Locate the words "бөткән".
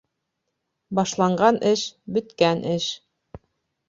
2.15-2.65